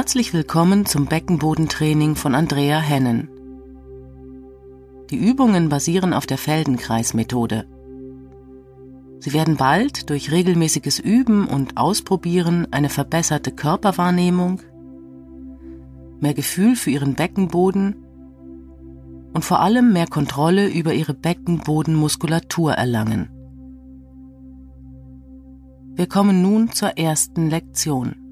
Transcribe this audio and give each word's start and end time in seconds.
Herzlich 0.00 0.32
willkommen 0.32 0.86
zum 0.86 1.04
Beckenbodentraining 1.04 2.16
von 2.16 2.34
Andrea 2.34 2.80
Hennen. 2.80 3.28
Die 5.10 5.18
Übungen 5.18 5.68
basieren 5.68 6.14
auf 6.14 6.24
der 6.24 6.38
Feldenkreismethode. 6.38 7.66
Sie 9.18 9.34
werden 9.34 9.58
bald 9.58 10.08
durch 10.08 10.32
regelmäßiges 10.32 11.00
Üben 11.00 11.46
und 11.46 11.76
Ausprobieren 11.76 12.66
eine 12.70 12.88
verbesserte 12.88 13.52
Körperwahrnehmung, 13.52 14.62
mehr 16.18 16.32
Gefühl 16.32 16.76
für 16.76 16.92
Ihren 16.92 17.14
Beckenboden 17.14 17.94
und 19.34 19.44
vor 19.44 19.60
allem 19.60 19.92
mehr 19.92 20.06
Kontrolle 20.06 20.70
über 20.70 20.94
Ihre 20.94 21.12
Beckenbodenmuskulatur 21.12 22.72
erlangen. 22.72 23.28
Wir 25.94 26.06
kommen 26.06 26.40
nun 26.40 26.72
zur 26.72 26.96
ersten 26.96 27.50
Lektion. 27.50 28.29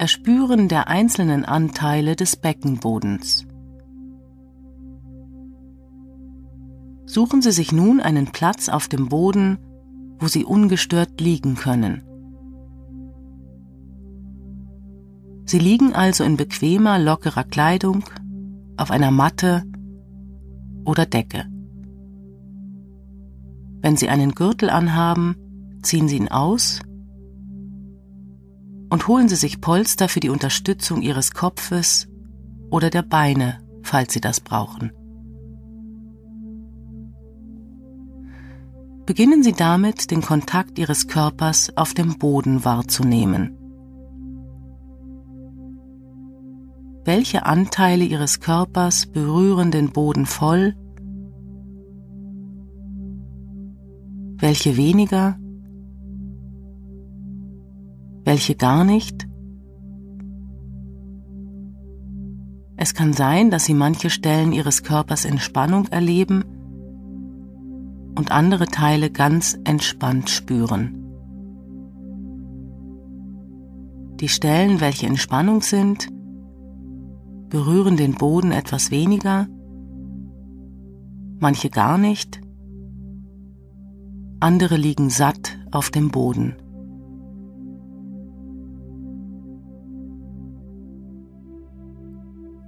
Erspüren 0.00 0.68
der 0.68 0.88
einzelnen 0.88 1.44
Anteile 1.44 2.16
des 2.16 2.36
Beckenbodens. 2.36 3.46
Suchen 7.04 7.42
Sie 7.42 7.52
sich 7.52 7.70
nun 7.70 8.00
einen 8.00 8.28
Platz 8.28 8.70
auf 8.70 8.88
dem 8.88 9.10
Boden, 9.10 9.58
wo 10.18 10.26
Sie 10.26 10.46
ungestört 10.46 11.20
liegen 11.20 11.54
können. 11.54 12.02
Sie 15.44 15.58
liegen 15.58 15.92
also 15.92 16.24
in 16.24 16.38
bequemer, 16.38 16.98
lockerer 16.98 17.44
Kleidung, 17.44 18.04
auf 18.78 18.90
einer 18.90 19.10
Matte 19.10 19.64
oder 20.86 21.04
Decke. 21.04 21.44
Wenn 23.82 23.98
Sie 23.98 24.08
einen 24.08 24.32
Gürtel 24.32 24.70
anhaben, 24.70 25.36
ziehen 25.82 26.08
Sie 26.08 26.16
ihn 26.16 26.28
aus 26.28 26.80
und 28.90 29.08
holen 29.08 29.28
Sie 29.28 29.36
sich 29.36 29.60
Polster 29.60 30.08
für 30.08 30.20
die 30.20 30.28
Unterstützung 30.28 31.00
Ihres 31.00 31.32
Kopfes 31.32 32.08
oder 32.70 32.90
der 32.90 33.02
Beine, 33.02 33.58
falls 33.82 34.12
Sie 34.12 34.20
das 34.20 34.40
brauchen. 34.40 34.92
Beginnen 39.06 39.42
Sie 39.42 39.54
damit, 39.54 40.10
den 40.10 40.22
Kontakt 40.22 40.78
Ihres 40.78 41.08
Körpers 41.08 41.76
auf 41.76 41.94
dem 41.94 42.18
Boden 42.18 42.64
wahrzunehmen. 42.64 43.56
Welche 47.04 47.46
Anteile 47.46 48.04
Ihres 48.04 48.38
Körpers 48.38 49.06
berühren 49.06 49.70
den 49.70 49.90
Boden 49.90 50.26
voll? 50.26 50.76
Welche 54.36 54.76
weniger? 54.76 55.39
Welche 58.30 58.54
gar 58.54 58.84
nicht? 58.84 59.26
Es 62.76 62.94
kann 62.94 63.12
sein, 63.12 63.50
dass 63.50 63.64
Sie 63.64 63.74
manche 63.74 64.08
Stellen 64.08 64.52
Ihres 64.52 64.84
Körpers 64.84 65.24
in 65.24 65.40
Spannung 65.40 65.88
erleben 65.88 66.44
und 68.16 68.30
andere 68.30 68.66
Teile 68.66 69.10
ganz 69.10 69.58
entspannt 69.64 70.30
spüren. 70.30 70.94
Die 74.20 74.28
Stellen, 74.28 74.80
welche 74.80 75.08
in 75.08 75.16
Spannung 75.16 75.60
sind, 75.60 76.06
berühren 77.48 77.96
den 77.96 78.14
Boden 78.14 78.52
etwas 78.52 78.92
weniger, 78.92 79.48
manche 81.40 81.68
gar 81.68 81.98
nicht, 81.98 82.40
andere 84.38 84.76
liegen 84.76 85.10
satt 85.10 85.58
auf 85.72 85.90
dem 85.90 86.12
Boden. 86.12 86.59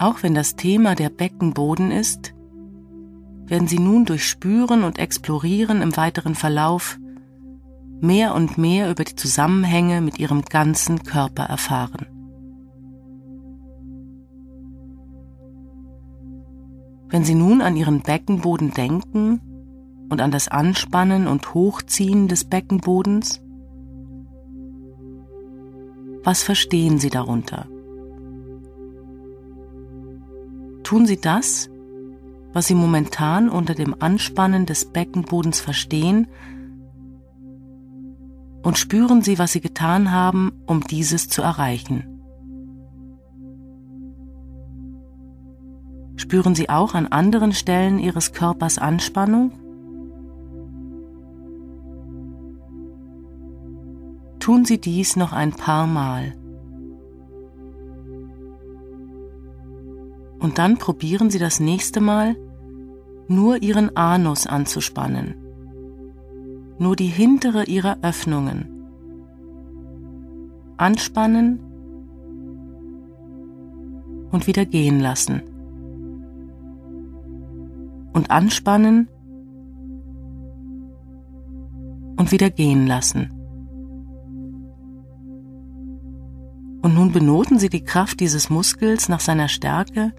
Auch 0.02 0.24
wenn 0.24 0.34
das 0.34 0.56
Thema 0.56 0.96
der 0.96 1.10
Beckenboden 1.10 1.92
ist, 1.92 2.34
werden 3.46 3.68
Sie 3.68 3.78
nun 3.78 4.04
durch 4.04 4.26
Spüren 4.26 4.82
und 4.82 4.98
Explorieren 4.98 5.80
im 5.80 5.96
weiteren 5.96 6.34
Verlauf 6.34 6.98
mehr 8.00 8.34
und 8.34 8.58
mehr 8.58 8.90
über 8.90 9.04
die 9.04 9.14
Zusammenhänge 9.14 10.00
mit 10.00 10.18
Ihrem 10.18 10.42
ganzen 10.42 11.04
Körper 11.04 11.44
erfahren. 11.44 12.06
Wenn 17.08 17.22
Sie 17.22 17.36
nun 17.36 17.62
an 17.62 17.76
Ihren 17.76 18.00
Beckenboden 18.00 18.72
denken 18.72 19.40
und 20.10 20.20
an 20.20 20.32
das 20.32 20.48
Anspannen 20.48 21.28
und 21.28 21.54
Hochziehen 21.54 22.26
des 22.26 22.42
Beckenbodens, 22.42 23.40
was 26.24 26.42
verstehen 26.42 26.98
Sie 26.98 27.10
darunter? 27.10 27.68
Tun 30.82 31.06
Sie 31.06 31.20
das, 31.20 31.70
was 32.52 32.66
Sie 32.66 32.74
momentan 32.74 33.48
unter 33.48 33.74
dem 33.74 33.94
Anspannen 34.00 34.66
des 34.66 34.86
Beckenbodens 34.86 35.60
verstehen, 35.60 36.28
und 38.62 38.78
spüren 38.78 39.22
Sie, 39.22 39.38
was 39.38 39.52
Sie 39.52 39.60
getan 39.60 40.12
haben, 40.12 40.52
um 40.66 40.82
dieses 40.82 41.28
zu 41.28 41.42
erreichen. 41.42 42.04
Spüren 46.16 46.54
Sie 46.54 46.70
auch 46.70 46.94
an 46.94 47.08
anderen 47.08 47.52
Stellen 47.52 47.98
Ihres 47.98 48.32
Körpers 48.32 48.78
Anspannung? 48.78 49.50
Tun 54.38 54.64
Sie 54.64 54.80
dies 54.80 55.16
noch 55.16 55.32
ein 55.32 55.52
paar 55.52 55.86
Mal. 55.86 56.34
Und 60.42 60.58
dann 60.58 60.76
probieren 60.76 61.30
Sie 61.30 61.38
das 61.38 61.60
nächste 61.60 62.00
Mal 62.00 62.34
nur 63.28 63.62
Ihren 63.62 63.96
Anus 63.96 64.48
anzuspannen, 64.48 65.36
nur 66.80 66.96
die 66.96 67.06
hintere 67.06 67.62
Ihrer 67.66 67.98
Öffnungen. 68.02 68.68
Anspannen 70.78 71.60
und 74.32 74.48
wieder 74.48 74.66
gehen 74.66 74.98
lassen. 74.98 75.42
Und 78.12 78.32
anspannen 78.32 79.06
und 82.16 82.32
wieder 82.32 82.50
gehen 82.50 82.88
lassen. 82.88 83.30
Und 86.82 86.94
nun 86.96 87.12
benoten 87.12 87.60
Sie 87.60 87.68
die 87.68 87.84
Kraft 87.84 88.18
dieses 88.18 88.50
Muskels 88.50 89.08
nach 89.08 89.20
seiner 89.20 89.46
Stärke 89.46 90.12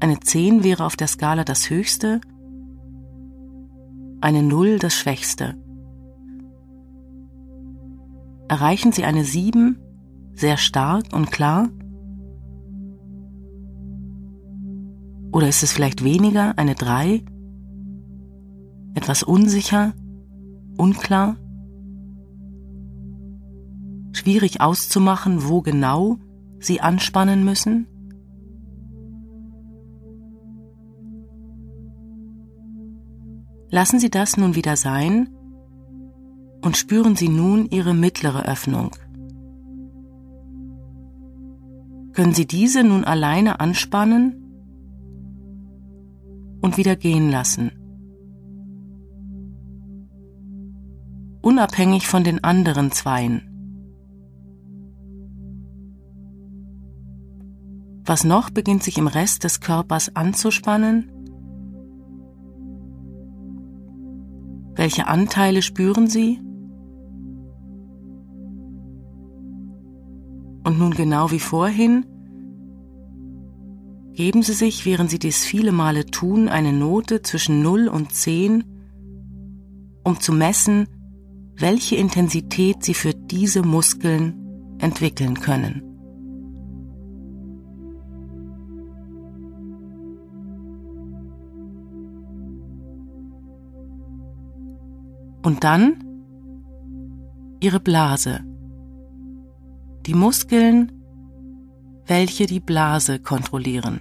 eine 0.00 0.18
10 0.18 0.64
wäre 0.64 0.84
auf 0.84 0.96
der 0.96 1.06
Skala 1.06 1.44
das 1.44 1.70
höchste, 1.70 2.20
eine 4.20 4.42
0 4.42 4.78
das 4.78 4.94
schwächste. 4.94 5.56
Erreichen 8.48 8.92
Sie 8.92 9.04
eine 9.04 9.24
7 9.24 9.78
sehr 10.32 10.56
stark 10.56 11.12
und 11.12 11.30
klar? 11.30 11.68
Oder 15.32 15.48
ist 15.48 15.62
es 15.62 15.72
vielleicht 15.72 16.02
weniger, 16.02 16.58
eine 16.58 16.74
3? 16.74 17.22
Etwas 18.94 19.22
unsicher, 19.22 19.92
unklar? 20.76 21.36
Schwierig 24.12 24.60
auszumachen, 24.60 25.48
wo 25.48 25.62
genau 25.62 26.18
Sie 26.58 26.80
anspannen 26.80 27.44
müssen? 27.44 27.86
Lassen 33.70 34.00
Sie 34.00 34.10
das 34.10 34.36
nun 34.36 34.56
wieder 34.56 34.76
sein 34.76 35.28
und 36.62 36.76
spüren 36.76 37.14
Sie 37.14 37.28
nun 37.28 37.66
Ihre 37.70 37.94
mittlere 37.94 38.44
Öffnung. 38.44 38.90
Können 42.12 42.34
Sie 42.34 42.46
diese 42.46 42.82
nun 42.82 43.04
alleine 43.04 43.60
anspannen 43.60 44.34
und 46.60 46.76
wieder 46.76 46.96
gehen 46.96 47.30
lassen. 47.30 47.70
Unabhängig 51.42 52.06
von 52.08 52.24
den 52.24 52.42
anderen 52.44 52.90
Zweien. 52.90 53.46
Was 58.04 58.24
noch 58.24 58.50
beginnt 58.50 58.82
sich 58.82 58.98
im 58.98 59.06
Rest 59.06 59.44
des 59.44 59.60
Körpers 59.60 60.14
anzuspannen 60.16 61.19
Welche 64.74 65.06
Anteile 65.06 65.62
spüren 65.62 66.08
Sie? 66.08 66.38
Und 70.64 70.78
nun 70.78 70.92
genau 70.92 71.30
wie 71.30 71.40
vorhin, 71.40 72.06
geben 74.12 74.42
Sie 74.42 74.52
sich, 74.52 74.86
während 74.86 75.10
Sie 75.10 75.18
dies 75.18 75.44
viele 75.44 75.72
Male 75.72 76.06
tun, 76.06 76.48
eine 76.48 76.72
Note 76.72 77.22
zwischen 77.22 77.62
0 77.62 77.88
und 77.88 78.12
10, 78.12 78.64
um 80.04 80.20
zu 80.20 80.32
messen, 80.32 80.86
welche 81.56 81.96
Intensität 81.96 82.84
Sie 82.84 82.94
für 82.94 83.14
diese 83.14 83.62
Muskeln 83.62 84.76
entwickeln 84.78 85.40
können. 85.40 85.89
Und 95.42 95.64
dann 95.64 96.04
ihre 97.60 97.80
Blase, 97.80 98.40
die 100.06 100.14
Muskeln, 100.14 100.92
welche 102.06 102.46
die 102.46 102.60
Blase 102.60 103.20
kontrollieren. 103.20 104.00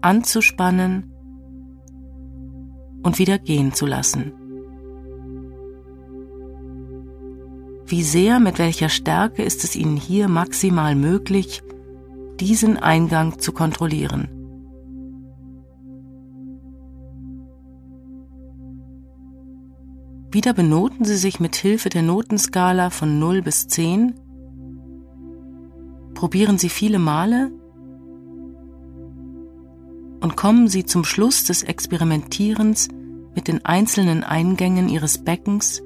Anzuspannen 0.00 1.12
und 3.02 3.18
wieder 3.18 3.38
gehen 3.38 3.72
zu 3.72 3.86
lassen. 3.86 4.32
Wie 7.86 8.02
sehr, 8.02 8.40
mit 8.40 8.58
welcher 8.58 8.88
Stärke 8.88 9.42
ist 9.42 9.64
es 9.64 9.76
Ihnen 9.76 9.96
hier 9.96 10.28
maximal 10.28 10.94
möglich, 10.94 11.62
diesen 12.40 12.78
Eingang 12.78 13.38
zu 13.38 13.52
kontrollieren? 13.52 14.41
Wieder 20.32 20.54
benoten 20.54 21.04
Sie 21.04 21.16
sich 21.16 21.40
mit 21.40 21.56
Hilfe 21.56 21.90
der 21.90 22.00
Notenskala 22.00 22.88
von 22.88 23.18
0 23.18 23.42
bis 23.42 23.68
10. 23.68 24.14
Probieren 26.14 26.56
Sie 26.56 26.70
viele 26.70 26.98
Male 26.98 27.52
und 30.20 30.34
kommen 30.34 30.68
Sie 30.68 30.86
zum 30.86 31.04
Schluss 31.04 31.44
des 31.44 31.62
Experimentierens 31.62 32.88
mit 33.34 33.46
den 33.46 33.62
einzelnen 33.66 34.24
Eingängen 34.24 34.88
Ihres 34.88 35.22
Beckens 35.22 35.82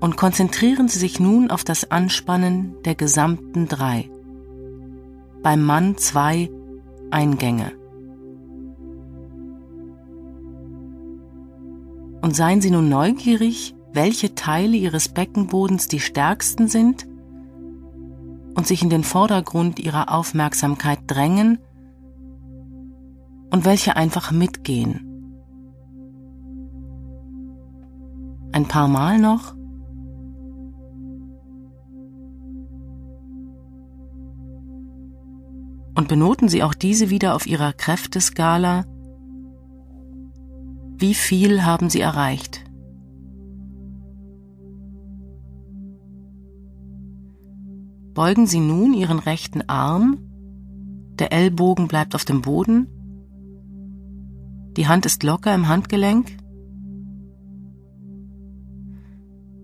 und 0.00 0.16
konzentrieren 0.16 0.88
Sie 0.88 0.98
sich 0.98 1.20
nun 1.20 1.52
auf 1.52 1.62
das 1.62 1.92
Anspannen 1.92 2.74
der 2.84 2.96
gesamten 2.96 3.68
drei. 3.68 4.10
Beim 5.44 5.62
Mann 5.62 5.96
zwei 5.96 6.50
Eingänge. 7.12 7.77
Und 12.28 12.34
seien 12.34 12.60
Sie 12.60 12.70
nun 12.70 12.90
neugierig, 12.90 13.74
welche 13.94 14.34
Teile 14.34 14.76
Ihres 14.76 15.08
Beckenbodens 15.08 15.88
die 15.88 15.98
stärksten 15.98 16.68
sind 16.68 17.08
und 18.54 18.66
sich 18.66 18.82
in 18.82 18.90
den 18.90 19.02
Vordergrund 19.02 19.78
Ihrer 19.78 20.12
Aufmerksamkeit 20.12 20.98
drängen 21.06 21.58
und 23.50 23.64
welche 23.64 23.96
einfach 23.96 24.30
mitgehen. 24.30 25.06
Ein 28.52 28.68
paar 28.68 28.88
Mal 28.88 29.18
noch. 29.18 29.54
Und 35.94 36.08
benoten 36.08 36.50
Sie 36.50 36.62
auch 36.62 36.74
diese 36.74 37.08
wieder 37.08 37.34
auf 37.34 37.46
Ihrer 37.46 37.72
Kräfteskala 37.72 38.84
wie 41.00 41.14
viel 41.14 41.64
haben 41.64 41.90
Sie 41.90 42.00
erreicht? 42.00 42.64
Beugen 48.14 48.46
Sie 48.48 48.58
nun 48.58 48.94
Ihren 48.94 49.20
rechten 49.20 49.62
Arm, 49.68 50.18
der 51.20 51.32
Ellbogen 51.32 51.86
bleibt 51.86 52.16
auf 52.16 52.24
dem 52.24 52.42
Boden, 52.42 52.88
die 54.76 54.88
Hand 54.88 55.06
ist 55.06 55.22
locker 55.22 55.54
im 55.54 55.68
Handgelenk. 55.68 56.36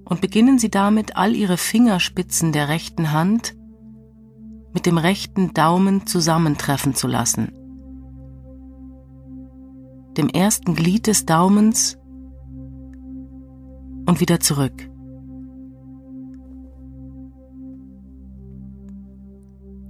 Und 0.04 0.20
beginnen 0.20 0.58
Sie 0.58 0.70
damit, 0.70 1.16
all 1.16 1.34
Ihre 1.34 1.56
Fingerspitzen 1.56 2.52
der 2.52 2.68
rechten 2.68 3.10
Hand 3.10 3.56
mit 4.72 4.86
dem 4.86 4.98
rechten 4.98 5.52
Daumen 5.54 6.06
zusammentreffen 6.06 6.94
zu 6.94 7.08
lassen 7.08 7.63
dem 10.16 10.28
ersten 10.28 10.74
Glied 10.74 11.06
des 11.06 11.26
Daumens 11.26 11.98
und 14.06 14.20
wieder 14.20 14.40
zurück. 14.40 14.90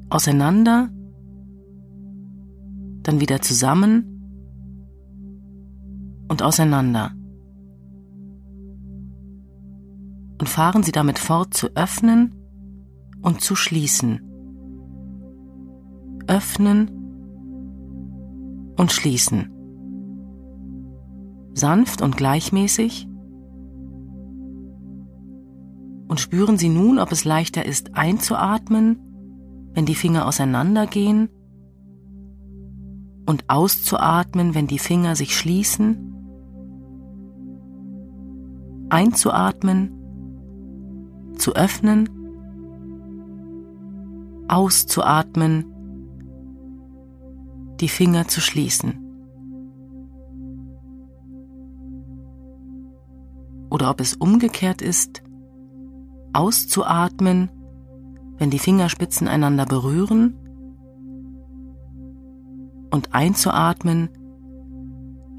Auseinander, 0.09 0.91
dann 3.03 3.21
wieder 3.21 3.41
zusammen 3.43 4.11
und 6.29 6.43
auseinander. 6.43 7.13
Und 10.41 10.49
fahren 10.49 10.83
Sie 10.83 10.93
damit 10.93 11.19
fort 11.19 11.55
zu 11.55 11.69
öffnen 11.75 12.35
und 13.23 13.41
zu 13.41 13.57
schließen. 13.57 14.21
Öffnen 16.27 16.91
und 18.77 18.93
schließen 18.93 19.54
sanft 21.55 22.03
und 22.03 22.17
gleichmäßig. 22.17 23.09
Und 26.09 26.21
spüren 26.21 26.59
Sie 26.59 26.69
nun, 26.69 26.99
ob 26.99 27.11
es 27.13 27.25
leichter 27.25 27.65
ist 27.65 27.97
einzuatmen, 27.97 28.99
wenn 29.73 29.87
die 29.87 29.95
Finger 29.95 30.27
auseinandergehen, 30.27 31.29
und 33.27 33.45
auszuatmen, 33.49 34.55
wenn 34.55 34.67
die 34.67 34.79
Finger 34.79 35.17
sich 35.17 35.37
schließen. 35.37 36.11
Einzuatmen, 38.91 39.91
zu 41.37 41.55
öffnen, 41.55 42.09
auszuatmen, 44.49 45.65
die 47.81 47.89
Finger 47.89 48.29
zu 48.29 48.41
schließen. 48.41 49.04
Oder 53.75 53.91
ob 53.91 54.01
es 54.01 54.15
umgekehrt 54.15 54.81
ist, 54.81 55.25
auszuatmen, 56.33 57.51
wenn 58.39 58.49
die 58.49 58.61
Fingerspitzen 58.61 59.27
einander 59.27 59.67
berühren 59.67 60.37
und 62.93 63.13
einzuatmen, 63.13 64.11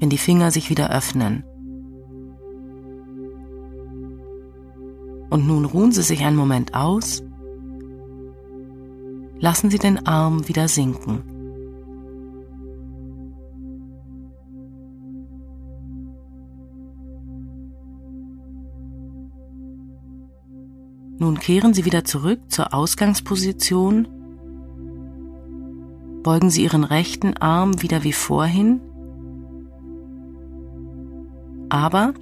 wenn 0.00 0.10
die 0.10 0.18
Finger 0.18 0.50
sich 0.50 0.68
wieder 0.68 0.90
öffnen. 0.90 1.44
Und 5.30 5.46
nun 5.46 5.64
ruhen 5.64 5.92
Sie 5.92 6.02
sich 6.02 6.22
einen 6.22 6.36
Moment 6.36 6.74
aus, 6.74 7.22
lassen 9.38 9.70
Sie 9.70 9.78
den 9.78 10.06
Arm 10.06 10.46
wieder 10.46 10.68
sinken. 10.68 11.22
Nun 21.18 21.38
kehren 21.38 21.72
Sie 21.72 21.84
wieder 21.84 22.04
zurück 22.04 22.40
zur 22.48 22.74
Ausgangsposition. 22.74 24.08
Beugen 26.22 26.50
Sie 26.50 26.64
Ihren 26.64 26.84
rechten 26.84 27.36
Arm 27.36 27.80
wieder 27.82 28.04
wie 28.04 28.12
vorhin. 28.12 28.80
Aber 31.70 32.12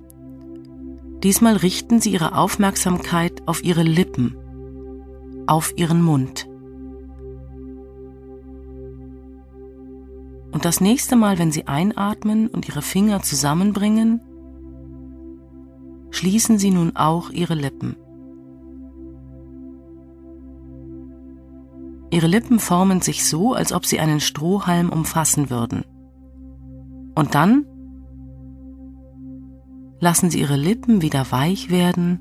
diesmal 1.23 1.57
richten 1.57 2.01
Sie 2.01 2.13
Ihre 2.13 2.37
Aufmerksamkeit 2.37 3.43
auf 3.47 3.65
Ihre 3.65 3.83
Lippen, 3.83 4.37
auf 5.47 5.77
Ihren 5.77 6.01
Mund. 6.01 6.49
Und 10.53 10.65
das 10.65 10.81
nächste 10.81 11.17
Mal, 11.17 11.41
wenn 11.41 11.51
Sie 11.51 11.67
einatmen 11.67 12.47
und 12.47 12.69
Ihre 12.69 12.83
Finger 12.83 13.23
zusammenbringen, 13.23 14.21
schließen 16.11 16.59
Sie 16.59 16.71
nun 16.71 16.95
auch 16.95 17.31
Ihre 17.31 17.55
Lippen. 17.55 17.97
Ihre 22.15 22.29
Lippen 22.29 22.61
formen 22.61 23.01
sich 23.01 23.25
so, 23.25 23.55
als 23.55 23.73
ob 23.73 23.85
sie 23.85 23.99
einen 23.99 24.21
Strohhalm 24.21 24.89
umfassen 24.89 25.51
würden. 25.51 25.83
Und 27.17 27.35
dann 27.35 27.67
lassen 29.99 30.31
Sie 30.31 30.39
Ihre 30.39 30.55
Lippen 30.55 31.03
wieder 31.03 31.33
weich 31.33 31.71
werden, 31.71 32.21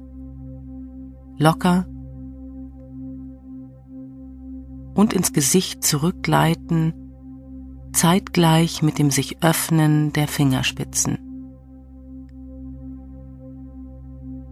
locker 1.37 1.85
und 4.95 5.13
ins 5.13 5.31
Gesicht 5.31 5.83
zurückgleiten, 5.83 6.95
zeitgleich 7.93 8.81
mit 8.81 8.97
dem 8.97 9.11
sich 9.11 9.43
öffnen 9.43 10.11
der 10.11 10.27
Fingerspitzen. 10.27 11.19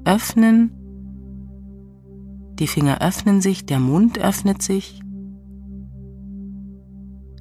Öffnen, 0.06 0.70
die 2.60 2.68
Finger 2.68 3.02
öffnen 3.02 3.42
sich, 3.42 3.66
der 3.66 3.80
Mund 3.80 4.20
öffnet 4.20 4.62
sich 4.62 5.02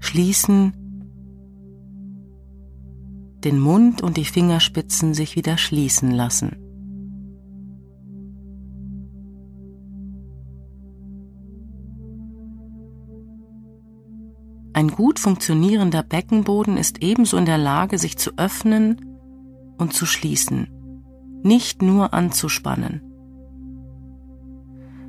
schließen, 0.00 0.72
den 3.44 3.58
Mund 3.58 4.02
und 4.02 4.16
die 4.16 4.24
Fingerspitzen 4.24 5.14
sich 5.14 5.36
wieder 5.36 5.56
schließen 5.56 6.10
lassen. 6.10 6.56
Ein 14.72 14.88
gut 14.88 15.18
funktionierender 15.18 16.02
Beckenboden 16.02 16.76
ist 16.76 17.02
ebenso 17.02 17.36
in 17.36 17.44
der 17.44 17.58
Lage, 17.58 17.98
sich 17.98 18.16
zu 18.16 18.30
öffnen 18.36 19.18
und 19.78 19.92
zu 19.92 20.06
schließen, 20.06 20.68
nicht 21.42 21.82
nur 21.82 22.14
anzuspannen. 22.14 23.02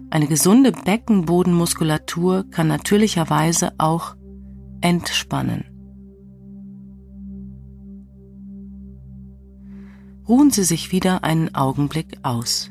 Eine 0.09 0.27
gesunde 0.27 0.73
Beckenbodenmuskulatur 0.73 2.45
kann 2.49 2.67
natürlicherweise 2.67 3.71
auch 3.77 4.15
entspannen. 4.81 5.65
Ruhen 10.27 10.51
Sie 10.51 10.63
sich 10.63 10.91
wieder 10.91 11.23
einen 11.23 11.55
Augenblick 11.55 12.19
aus. 12.23 12.69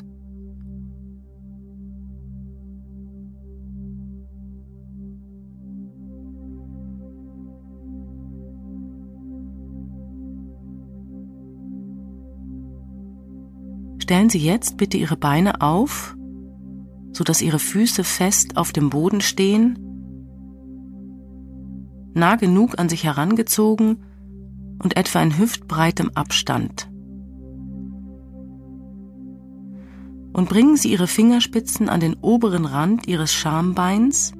Stellen 13.99 14.31
Sie 14.31 14.39
jetzt 14.39 14.77
bitte 14.77 14.97
Ihre 14.97 15.17
Beine 15.17 15.61
auf, 15.61 16.17
sodass 17.13 17.43
Ihre 17.43 17.59
Füße 17.59 18.05
fest 18.05 18.57
auf 18.57 18.73
dem 18.73 18.91
Boden 18.91 19.21
stehen, 19.21 19.90
nah 22.15 22.37
genug 22.37 22.79
an 22.79 22.89
sich 22.89 23.05
herangezogen 23.05 24.05
und 24.83 24.97
etwa 24.97 25.23
in 25.23 25.39
hüftbreitem 25.39 26.11
Abstand. 26.15 26.89
Und 30.33 30.49
bringen 30.49 30.77
Sie 30.77 30.93
Ihre 30.93 31.07
Fingerspitzen 31.07 31.89
an 31.89 32.01
den 32.01 32.15
oberen 32.15 32.65
Rand 32.65 33.07
Ihres 33.07 33.33
Schambeins, 33.33 34.33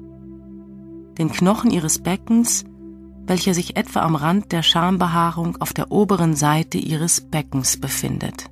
den 1.17 1.31
Knochen 1.31 1.69
Ihres 1.69 1.99
Beckens, 1.99 2.65
welcher 3.25 3.53
sich 3.53 3.75
etwa 3.75 4.01
am 4.01 4.15
Rand 4.15 4.51
der 4.51 4.63
Schambehaarung 4.63 5.57
auf 5.57 5.73
der 5.73 5.91
oberen 5.91 6.35
Seite 6.35 6.77
Ihres 6.77 7.21
Beckens 7.21 7.79
befindet. 7.79 8.49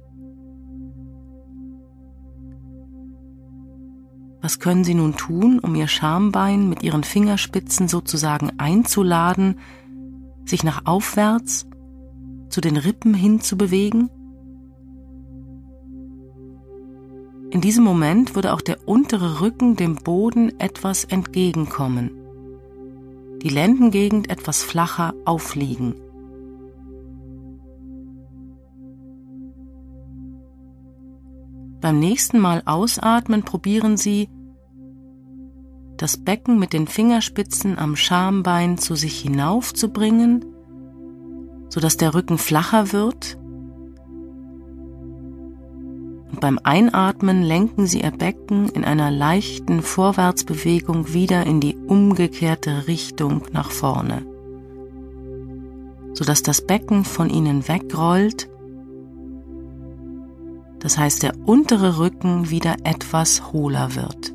Was 4.41 4.59
können 4.59 4.83
Sie 4.83 4.93
nun 4.93 5.17
tun, 5.17 5.59
um 5.59 5.75
Ihr 5.75 5.87
Schambein 5.87 6.69
mit 6.69 6.81
Ihren 6.83 7.03
Fingerspitzen 7.03 7.87
sozusagen 7.87 8.51
einzuladen, 8.57 9.59
sich 10.45 10.63
nach 10.63 10.85
aufwärts 10.85 11.67
zu 12.49 12.61
den 12.61 12.77
Rippen 12.77 13.13
hin 13.13 13.41
zu 13.41 13.57
bewegen? 13.57 14.09
In 17.51 17.61
diesem 17.61 17.83
Moment 17.83 18.35
würde 18.35 18.53
auch 18.53 18.61
der 18.61 18.87
untere 18.87 19.41
Rücken 19.41 19.75
dem 19.75 19.95
Boden 19.95 20.59
etwas 20.59 21.03
entgegenkommen, 21.03 22.11
die 23.41 23.49
Lendengegend 23.49 24.29
etwas 24.29 24.63
flacher 24.63 25.15
aufliegen. 25.25 25.95
Beim 31.81 31.99
nächsten 31.99 32.39
Mal 32.39 32.61
ausatmen 32.65 33.43
probieren 33.43 33.95
Sie, 33.95 34.29
das 35.95 36.17
Becken 36.17 36.59
mit 36.59 36.73
den 36.73 36.87
Fingerspitzen 36.87 37.77
am 37.77 37.95
Schambein 37.95 38.77
zu 38.77 38.95
sich 38.95 39.19
hinaufzubringen, 39.19 40.45
sodass 41.69 41.97
der 41.97 42.13
Rücken 42.13 42.37
flacher 42.37 42.91
wird. 42.93 43.37
Und 46.31 46.39
beim 46.39 46.59
Einatmen 46.63 47.43
lenken 47.43 47.85
Sie 47.85 48.01
Ihr 48.01 48.11
Becken 48.11 48.69
in 48.69 48.83
einer 48.83 49.11
leichten 49.11 49.81
Vorwärtsbewegung 49.81 51.13
wieder 51.13 51.45
in 51.45 51.59
die 51.59 51.75
umgekehrte 51.75 52.87
Richtung 52.87 53.43
nach 53.51 53.71
vorne, 53.71 54.25
sodass 56.13 56.43
das 56.43 56.65
Becken 56.65 57.03
von 57.03 57.29
Ihnen 57.29 57.67
wegrollt 57.67 58.49
das 60.79 60.97
heißt 60.97 61.23
der 61.23 61.33
untere 61.45 61.97
Rücken 61.97 62.49
wieder 62.49 62.75
etwas 62.83 63.51
hohler 63.51 63.95
wird. 63.95 64.33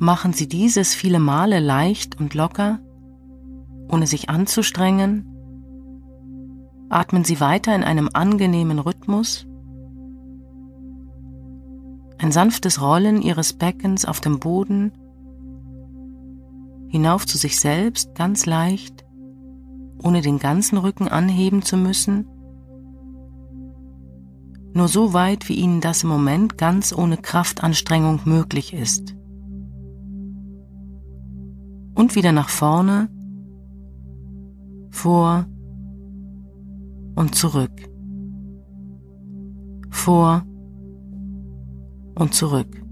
Machen 0.00 0.32
Sie 0.32 0.48
dieses 0.48 0.94
viele 0.94 1.18
Male 1.18 1.58
leicht 1.58 2.20
und 2.20 2.34
locker, 2.34 2.78
ohne 3.90 4.06
sich 4.06 4.30
anzustrengen. 4.30 5.24
Atmen 6.88 7.24
Sie 7.24 7.40
weiter 7.40 7.74
in 7.74 7.82
einem 7.82 8.08
angenehmen 8.12 8.78
Rhythmus. 8.78 9.46
Ein 12.18 12.32
sanftes 12.32 12.80
Rollen 12.80 13.22
Ihres 13.22 13.52
Beckens 13.52 14.04
auf 14.04 14.20
dem 14.20 14.38
Boden, 14.38 14.92
hinauf 16.88 17.26
zu 17.26 17.36
sich 17.36 17.60
selbst 17.60 18.14
ganz 18.14 18.46
leicht 18.46 19.04
ohne 20.02 20.20
den 20.20 20.38
ganzen 20.38 20.78
Rücken 20.78 21.08
anheben 21.08 21.62
zu 21.62 21.76
müssen? 21.76 22.26
Nur 24.74 24.88
so 24.88 25.12
weit, 25.12 25.48
wie 25.48 25.54
Ihnen 25.54 25.80
das 25.80 26.02
im 26.02 26.08
Moment 26.08 26.58
ganz 26.58 26.92
ohne 26.96 27.16
Kraftanstrengung 27.16 28.20
möglich 28.24 28.72
ist. 28.72 29.16
Und 31.94 32.14
wieder 32.14 32.32
nach 32.32 32.48
vorne, 32.48 33.08
vor 34.90 35.46
und 37.16 37.34
zurück, 37.34 37.72
vor 39.90 40.44
und 42.14 42.34
zurück. 42.34 42.87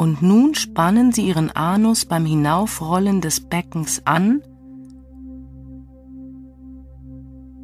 Und 0.00 0.22
nun 0.22 0.54
spannen 0.54 1.12
Sie 1.12 1.28
Ihren 1.28 1.50
Anus 1.50 2.06
beim 2.06 2.24
Hinaufrollen 2.24 3.20
des 3.20 3.42
Beckens 3.42 4.00
an. 4.06 4.40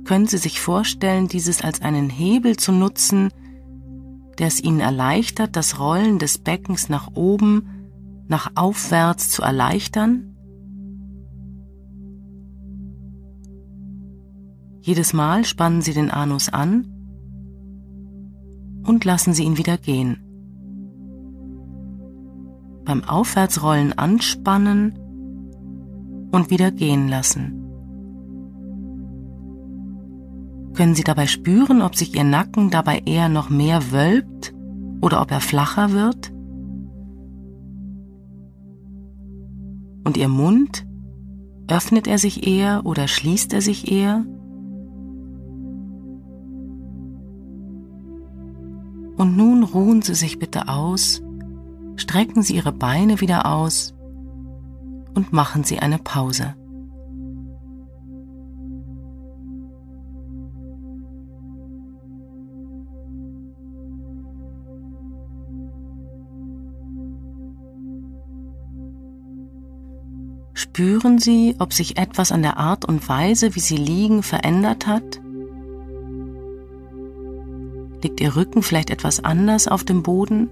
Können 0.04 0.26
Sie 0.26 0.36
sich 0.36 0.60
vorstellen, 0.60 1.28
dieses 1.28 1.62
als 1.62 1.80
einen 1.80 2.10
Hebel 2.10 2.58
zu 2.58 2.72
nutzen, 2.72 3.30
der 4.38 4.48
es 4.48 4.62
Ihnen 4.62 4.80
erleichtert, 4.80 5.56
das 5.56 5.80
Rollen 5.80 6.18
des 6.18 6.36
Beckens 6.36 6.90
nach 6.90 7.08
oben, 7.14 7.88
nach 8.28 8.50
aufwärts 8.54 9.30
zu 9.30 9.40
erleichtern? 9.40 10.36
Jedes 14.82 15.14
Mal 15.14 15.46
spannen 15.46 15.80
Sie 15.80 15.94
den 15.94 16.10
Anus 16.10 16.50
an 16.50 16.86
und 18.84 19.06
lassen 19.06 19.32
Sie 19.32 19.44
ihn 19.44 19.56
wieder 19.56 19.78
gehen 19.78 20.25
beim 22.86 23.04
Aufwärtsrollen 23.04 23.92
anspannen 23.98 24.94
und 26.32 26.50
wieder 26.50 26.70
gehen 26.70 27.08
lassen. 27.08 27.62
Können 30.72 30.94
Sie 30.94 31.04
dabei 31.04 31.26
spüren, 31.26 31.82
ob 31.82 31.96
sich 31.96 32.14
Ihr 32.14 32.24
Nacken 32.24 32.70
dabei 32.70 33.02
eher 33.04 33.28
noch 33.28 33.50
mehr 33.50 33.92
wölbt 33.92 34.54
oder 35.00 35.20
ob 35.20 35.30
er 35.30 35.40
flacher 35.40 35.92
wird? 35.92 36.32
Und 40.04 40.16
Ihr 40.16 40.28
Mund, 40.28 40.86
öffnet 41.68 42.06
er 42.06 42.18
sich 42.18 42.46
eher 42.46 42.86
oder 42.86 43.08
schließt 43.08 43.52
er 43.52 43.60
sich 43.60 43.90
eher? 43.90 44.24
Und 49.16 49.36
nun 49.36 49.64
ruhen 49.64 50.02
Sie 50.02 50.14
sich 50.14 50.38
bitte 50.38 50.68
aus 50.68 51.22
strecken 51.96 52.42
Sie 52.42 52.56
Ihre 52.56 52.72
Beine 52.72 53.20
wieder 53.20 53.46
aus 53.46 53.94
und 55.14 55.32
machen 55.32 55.64
Sie 55.64 55.78
eine 55.78 55.98
Pause. 55.98 56.54
Spüren 70.52 71.18
Sie, 71.18 71.56
ob 71.58 71.72
sich 71.72 71.96
etwas 71.96 72.32
an 72.32 72.42
der 72.42 72.58
Art 72.58 72.84
und 72.84 73.08
Weise, 73.08 73.54
wie 73.54 73.60
Sie 73.60 73.76
liegen, 73.76 74.22
verändert 74.22 74.86
hat? 74.86 75.20
Liegt 78.02 78.20
Ihr 78.20 78.36
Rücken 78.36 78.62
vielleicht 78.62 78.90
etwas 78.90 79.24
anders 79.24 79.68
auf 79.68 79.84
dem 79.84 80.02
Boden? 80.02 80.50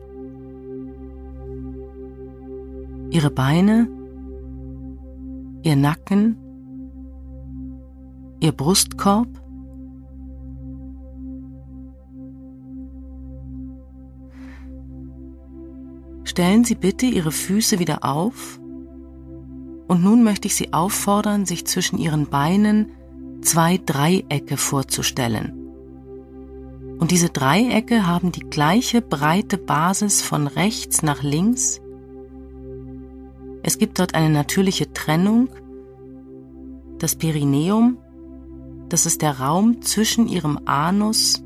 Ihre 3.15 3.31
Beine, 3.31 3.89
ihr 5.63 5.77
Nacken, 5.77 6.37
ihr 8.41 8.51
Brustkorb. 8.51 9.29
Stellen 16.25 16.65
Sie 16.65 16.75
bitte 16.75 17.07
Ihre 17.07 17.31
Füße 17.31 17.79
wieder 17.79 18.05
auf 18.05 18.59
Und 19.87 20.03
nun 20.03 20.25
möchte 20.25 20.49
ich 20.49 20.57
Sie 20.57 20.73
auffordern, 20.73 21.47
sich 21.47 21.67
zwischen 21.67 21.99
Ihren 21.99 22.27
Beinen 22.27 22.91
zwei 23.43 23.79
Dreiecke 23.79 24.57
vorzustellen. 24.57 25.53
Und 26.99 27.13
diese 27.13 27.29
Dreiecke 27.29 28.09
haben 28.09 28.33
die 28.33 28.41
gleiche 28.41 29.03
breite 29.03 29.59
Basis 29.59 30.21
von 30.21 30.49
rechts 30.49 31.03
nach 31.03 31.23
links. 31.23 31.81
Es 33.67 33.79
gibt 33.79 33.99
dort 33.99 34.15
eine 34.15 34.29
natürliche 34.29 34.93
Trennung. 34.93 35.49
Das 36.99 37.17
Perineum, 37.17 37.97
das 38.91 39.07
ist 39.07 39.23
der 39.23 39.41
Raum 39.41 39.81
zwischen 39.81 40.29
Ihrem 40.29 40.61
Anus 40.67 41.43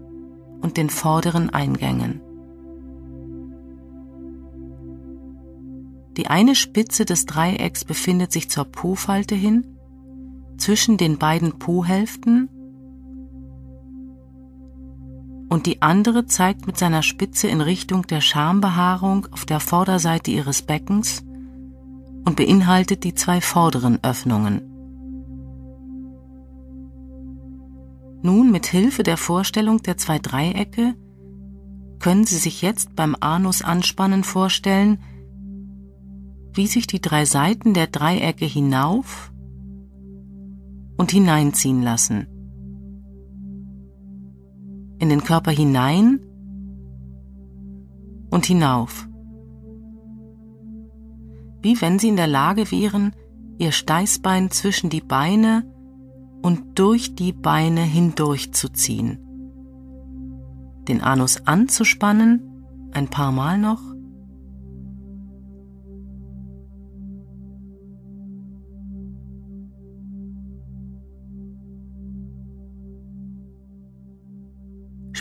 und 0.61 0.77
den 0.77 0.91
vorderen 0.91 1.51
Eingängen. 1.51 2.21
Die 6.17 6.27
eine 6.27 6.57
Spitze 6.57 7.05
des 7.05 7.25
Dreiecks 7.25 7.85
befindet 7.85 8.33
sich 8.33 8.51
zur 8.51 8.65
Po-Falte 8.65 9.37
hin, 9.37 9.79
zwischen 10.57 10.97
den 10.97 11.19
beiden 11.19 11.61
Po-Hälften 11.61 12.49
und 15.49 15.67
die 15.67 15.83
andere 15.83 16.27
zeigt 16.27 16.67
mit 16.67 16.77
seiner 16.77 17.05
Spitze 17.05 17.47
in 17.47 17.61
Richtung 17.61 18.09
der 18.09 18.21
Schambehaarung 18.21 19.29
auf 19.31 19.45
der 19.45 19.61
Vorderseite 19.61 20.33
ihres 20.33 20.63
Beckens 20.63 21.23
und 22.25 22.37
beinhaltet 22.37 23.05
die 23.05 23.15
zwei 23.15 23.41
vorderen 23.41 23.99
Öffnungen. 24.03 24.63
Nun 28.23 28.51
mit 28.51 28.67
Hilfe 28.67 29.03
der 29.03 29.17
Vorstellung 29.17 29.83
der 29.83 29.97
zwei 29.97 30.19
Dreiecke 30.19 30.95
können 32.01 32.25
Sie 32.25 32.37
sich 32.37 32.63
jetzt 32.63 32.97
beim 32.97 33.17
Anus 33.21 33.63
anspannen 33.63 34.25
vorstellen, 34.25 34.99
wie 36.53 36.67
sich 36.67 36.87
die 36.87 37.01
drei 37.01 37.25
Seiten 37.25 37.75
der 37.75 37.87
Dreiecke 37.87 38.45
hinauf 38.45 39.33
und 40.97 41.11
hineinziehen 41.13 41.83
lassen. 41.83 42.27
In 44.99 45.09
den 45.09 45.23
Körper 45.23 45.53
hinein 45.53 46.21
und 48.31 48.47
hinauf. 48.47 49.09
Wie 51.69 51.79
wenn 51.83 51.99
sie 51.99 52.09
in 52.09 52.17
der 52.17 52.27
Lage 52.27 52.71
wären, 52.71 53.15
ihr 53.59 53.73
Steißbein 53.73 54.51
zwischen 54.51 54.89
die 54.89 55.03
Beine 55.03 55.71
und 56.41 56.79
durch 56.79 57.15
die 57.15 57.35
Beine 57.35 57.83
hindurchzuziehen. 57.83 59.19
Den 60.89 61.02
Anus 61.02 61.47
anzuspannen, 61.47 62.65
ein 62.93 63.09
paar 63.09 63.33
Mal 63.33 63.59
noch 63.59 63.83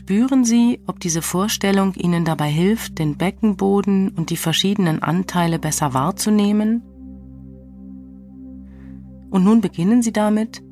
Spüren 0.08 0.46
Sie, 0.46 0.80
ob 0.88 1.02
diese 1.02 1.22
Vorstellung 1.22 1.94
Ihnen 1.96 2.24
dabei 2.24 2.50
hilft, 2.50 2.98
den 2.98 3.18
Beckenboden 3.18 4.08
und 4.08 4.30
die 4.30 4.38
verschiedenen 4.38 5.04
Anteile 5.04 5.60
besser 5.60 5.94
wahrzunehmen? 5.94 6.82
Und 9.30 9.44
nun 9.44 9.60
beginnen 9.60 10.02
Sie 10.02 10.14
damit, 10.14 10.64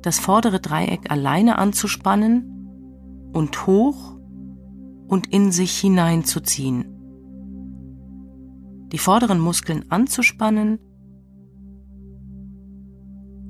das 0.00 0.18
vordere 0.18 0.60
Dreieck 0.60 1.10
alleine 1.10 1.58
anzuspannen 1.58 3.30
und 3.34 3.66
hoch 3.66 4.16
und 5.08 5.26
in 5.26 5.52
sich 5.52 5.78
hineinzuziehen. 5.78 6.86
Die 8.92 8.98
vorderen 8.98 9.40
Muskeln 9.40 9.84
anzuspannen 9.90 10.78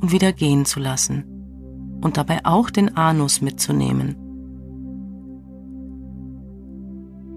und 0.01 0.11
wieder 0.11 0.33
gehen 0.33 0.65
zu 0.65 0.81
lassen 0.81 1.23
und 2.03 2.17
dabei 2.17 2.45
auch 2.45 2.69
den 2.69 2.97
Anus 2.97 3.41
mitzunehmen. 3.41 4.24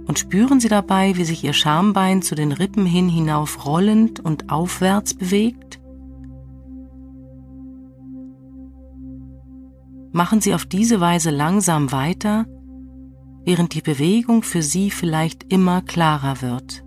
Und 0.08 0.18
spüren 0.18 0.60
Sie 0.60 0.70
dabei, 0.70 1.18
wie 1.18 1.26
sich 1.26 1.44
Ihr 1.44 1.54
Schambein 1.54 2.22
zu 2.22 2.34
den 2.34 2.54
Rippen 2.54 2.86
hin 2.86 3.10
hinauf 3.10 3.66
rollend 3.66 4.20
und 4.20 4.50
aufwärts 4.50 5.14
bewegt? 5.14 5.80
Machen 10.14 10.40
Sie 10.42 10.54
auf 10.54 10.66
diese 10.66 11.02
Weise 11.02 11.30
langsam 11.30 11.92
weiter, 11.92 12.46
während 13.44 13.74
die 13.74 13.82
Bewegung 13.82 14.44
für 14.44 14.62
Sie 14.62 14.92
vielleicht 14.92 15.52
immer 15.52 15.82
klarer 15.82 16.42
wird. 16.42 16.84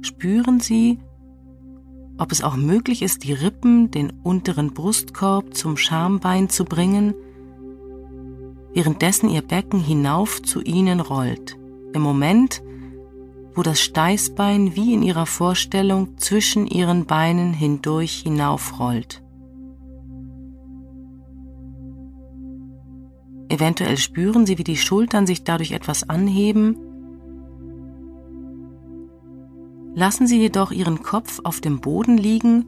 Spüren 0.00 0.60
Sie, 0.60 0.98
ob 2.18 2.32
es 2.32 2.42
auch 2.42 2.56
möglich 2.56 3.02
ist, 3.02 3.24
die 3.24 3.32
Rippen, 3.32 3.90
den 3.90 4.10
unteren 4.10 4.72
Brustkorb 4.72 5.54
zum 5.54 5.76
Schambein 5.76 6.48
zu 6.48 6.64
bringen, 6.64 7.14
währenddessen 8.74 9.28
ihr 9.28 9.42
Becken 9.42 9.80
hinauf 9.80 10.42
zu 10.42 10.60
ihnen 10.62 11.00
rollt. 11.00 11.56
Im 11.92 12.02
Moment, 12.02 12.62
wo 13.54 13.62
das 13.62 13.80
Steißbein 13.80 14.76
wie 14.76 14.94
in 14.94 15.02
ihrer 15.02 15.26
Vorstellung 15.26 16.16
zwischen 16.18 16.66
ihren 16.66 17.06
Beinen 17.06 17.52
hindurch 17.52 18.22
hinaufrollt. 18.22 19.22
Eventuell 23.48 23.96
spüren 23.96 24.46
Sie, 24.46 24.58
wie 24.58 24.64
die 24.64 24.76
Schultern 24.76 25.26
sich 25.26 25.42
dadurch 25.42 25.72
etwas 25.72 26.08
anheben. 26.08 26.76
Lassen 29.94 30.26
Sie 30.26 30.38
jedoch 30.38 30.70
Ihren 30.70 31.02
Kopf 31.02 31.40
auf 31.42 31.60
dem 31.60 31.80
Boden 31.80 32.18
liegen, 32.18 32.66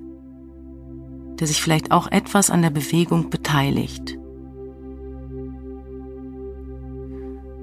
der 1.38 1.46
sich 1.46 1.62
vielleicht 1.62 1.92
auch 1.92 2.10
etwas 2.10 2.50
an 2.50 2.62
der 2.62 2.70
Bewegung 2.70 3.30
beteiligt. 3.30 4.19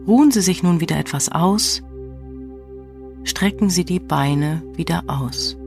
Ruhen 0.07 0.31
Sie 0.31 0.41
sich 0.41 0.63
nun 0.63 0.79
wieder 0.79 0.97
etwas 0.97 1.27
aus, 1.27 1.83
strecken 3.25 3.69
Sie 3.69 3.83
die 3.83 3.99
Beine 3.99 4.63
wieder 4.73 5.03
aus. 5.07 5.57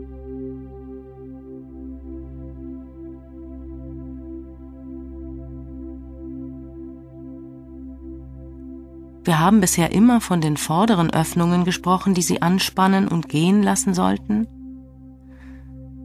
Wir 9.24 9.38
haben 9.38 9.60
bisher 9.60 9.92
immer 9.92 10.22
von 10.22 10.40
den 10.40 10.56
vorderen 10.56 11.10
Öffnungen 11.10 11.66
gesprochen, 11.66 12.14
die 12.14 12.22
Sie 12.22 12.40
anspannen 12.40 13.08
und 13.08 13.28
gehen 13.28 13.62
lassen 13.62 13.92
sollten. 13.92 14.48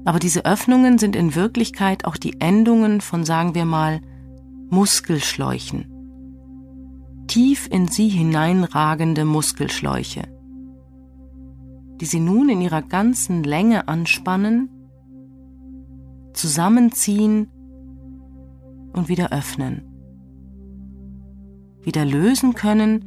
Aber 0.04 0.20
diese 0.20 0.44
Öffnungen 0.44 0.98
sind 0.98 1.16
in 1.16 1.36
Wirklichkeit 1.36 2.04
auch 2.04 2.18
die 2.18 2.42
Endungen 2.42 3.00
von, 3.00 3.24
sagen 3.24 3.56
wir 3.56 3.64
mal, 3.64 4.02
Muskelschläuchen 4.70 5.95
tief 7.28 7.68
in 7.72 7.88
sie 7.88 8.10
hineinragende 8.10 9.26
Muskelschläuche, 9.26 10.24
die 12.00 12.06
sie 12.06 12.20
nun 12.20 12.50
in 12.50 12.62
ihrer 12.62 12.82
ganzen 12.82 13.44
Länge 13.44 13.88
anspannen, 13.88 14.70
zusammenziehen 16.34 17.48
und 18.94 19.10
wieder 19.10 19.32
öffnen, 19.32 19.84
wieder 21.82 22.06
lösen 22.06 22.54
können. 22.54 23.06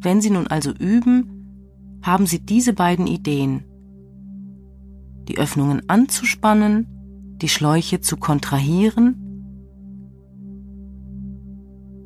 Wenn 0.00 0.20
Sie 0.20 0.30
nun 0.30 0.48
also 0.48 0.72
üben, 0.72 2.00
haben 2.02 2.26
Sie 2.26 2.40
diese 2.40 2.72
beiden 2.72 3.06
Ideen, 3.06 3.64
die 5.28 5.38
Öffnungen 5.38 5.88
anzuspannen, 5.88 6.88
die 7.40 7.48
Schläuche 7.48 8.00
zu 8.00 8.16
kontrahieren 8.16 9.21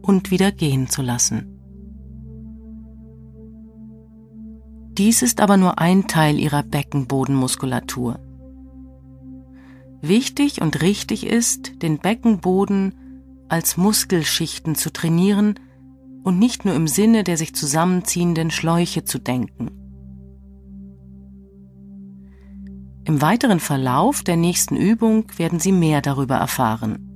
und 0.06 0.30
wieder 0.30 0.52
gehen 0.52 0.88
zu 0.88 1.02
lassen. 1.02 1.52
Dies 4.96 5.20
ist 5.20 5.40
aber 5.40 5.56
nur 5.56 5.78
ein 5.78 6.06
Teil 6.06 6.38
ihrer 6.38 6.62
Beckenbodenmuskulatur. 6.62 8.18
Wichtig 10.00 10.62
und 10.62 10.80
richtig 10.80 11.26
ist, 11.26 11.82
den 11.82 11.98
Beckenboden 11.98 12.94
als 13.48 13.76
Muskelschichten 13.76 14.74
zu 14.74 14.92
trainieren 14.92 15.60
und 16.22 16.38
nicht 16.38 16.64
nur 16.64 16.74
im 16.74 16.88
Sinne 16.88 17.24
der 17.24 17.36
sich 17.36 17.54
zusammenziehenden 17.54 18.50
Schläuche 18.50 19.04
zu 19.04 19.18
denken. 19.18 19.70
Im 23.04 23.22
weiteren 23.22 23.60
Verlauf 23.60 24.24
der 24.24 24.36
nächsten 24.36 24.76
Übung 24.76 25.26
werden 25.36 25.60
Sie 25.60 25.72
mehr 25.72 26.00
darüber 26.00 26.36
erfahren. 26.36 27.08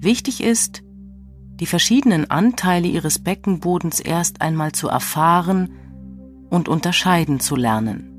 Wichtig 0.00 0.42
ist, 0.42 0.82
die 1.60 1.66
verschiedenen 1.66 2.30
Anteile 2.30 2.88
ihres 2.88 3.18
Beckenbodens 3.18 4.00
erst 4.00 4.40
einmal 4.40 4.72
zu 4.72 4.88
erfahren 4.88 5.70
und 6.50 6.68
unterscheiden 6.68 7.40
zu 7.40 7.56
lernen. 7.56 8.14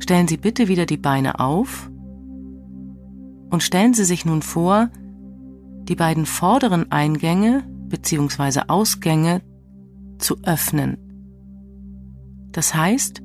Stellen 0.00 0.26
Sie 0.26 0.36
bitte 0.36 0.66
wieder 0.66 0.86
die 0.86 0.96
Beine 0.96 1.38
auf 1.38 1.90
und 3.50 3.62
stellen 3.62 3.94
Sie 3.94 4.04
sich 4.04 4.24
nun 4.24 4.42
vor, 4.42 4.90
die 5.84 5.94
beiden 5.94 6.26
vorderen 6.26 6.90
Eingänge 6.90 7.64
bzw. 7.88 8.62
Ausgänge 8.68 9.42
zu 10.18 10.36
öffnen. 10.42 10.98
Das 12.52 12.74
heißt, 12.74 13.22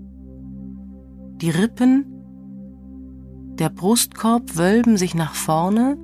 die 1.41 1.49
Rippen 1.49 2.14
der 3.59 3.69
Brustkorb 3.69 4.57
wölben 4.57 4.97
sich 4.97 5.15
nach 5.15 5.33
vorne 5.33 5.97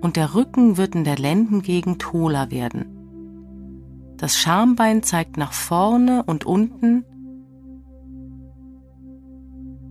und 0.00 0.16
der 0.16 0.34
Rücken 0.34 0.76
wird 0.76 0.94
in 0.94 1.04
der 1.04 1.16
Lendengegend 1.16 2.12
hohler 2.12 2.50
werden. 2.50 4.14
Das 4.16 4.38
Schambein 4.38 5.02
zeigt 5.02 5.36
nach 5.36 5.52
vorne 5.52 6.22
und 6.24 6.46
unten. 6.46 7.04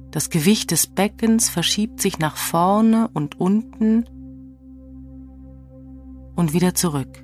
Das 0.10 0.30
Gewicht 0.30 0.72
des 0.72 0.88
Beckens 0.88 1.50
verschiebt 1.50 2.02
sich 2.02 2.18
nach 2.20 2.38
vorne 2.38 3.10
und 3.14 3.40
unten 3.40 4.06
und 6.36 6.54
wieder 6.54 6.74
zurück. 6.74 7.24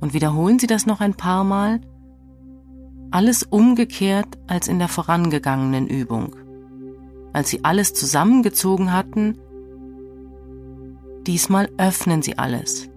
Und 0.00 0.12
wiederholen 0.12 0.58
Sie 0.58 0.66
das 0.66 0.84
noch 0.84 1.00
ein 1.00 1.14
paar 1.14 1.44
Mal. 1.44 1.80
Alles 3.10 3.42
umgekehrt 3.42 4.38
als 4.46 4.68
in 4.68 4.78
der 4.78 4.88
vorangegangenen 4.88 5.86
Übung 5.86 6.34
als 7.36 7.50
sie 7.50 7.64
alles 7.64 7.92
zusammengezogen 7.92 8.94
hatten, 8.94 9.36
diesmal 11.26 11.68
öffnen 11.76 12.22
sie 12.22 12.38
alles. 12.38 12.88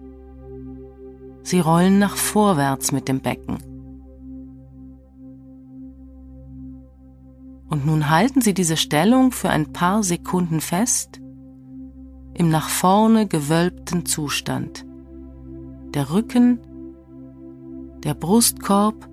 Sie 1.42 1.60
rollen 1.60 1.98
nach 1.98 2.16
vorwärts 2.16 2.90
mit 2.90 3.06
dem 3.06 3.20
Becken. 3.20 3.58
Und 7.68 7.84
nun 7.84 8.08
halten 8.08 8.40
Sie 8.40 8.54
diese 8.54 8.78
Stellung 8.78 9.30
für 9.30 9.50
ein 9.50 9.74
paar 9.74 10.02
Sekunden 10.02 10.62
fest 10.62 11.20
im 12.32 12.48
nach 12.48 12.70
vorne 12.70 13.26
gewölbten 13.28 14.06
Zustand. 14.06 14.86
Der 15.92 16.10
Rücken, 16.12 16.60
der 18.04 18.14
Brustkorb 18.14 19.06